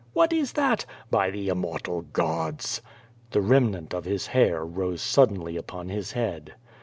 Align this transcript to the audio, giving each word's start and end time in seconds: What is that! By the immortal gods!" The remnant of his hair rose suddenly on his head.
What 0.13 0.33
is 0.33 0.53
that! 0.53 0.83
By 1.11 1.29
the 1.29 1.49
immortal 1.49 2.01
gods!" 2.01 2.81
The 3.29 3.39
remnant 3.41 3.93
of 3.93 4.03
his 4.05 4.25
hair 4.25 4.65
rose 4.65 4.99
suddenly 5.03 5.59
on 5.71 5.89
his 5.89 6.13
head. 6.13 6.55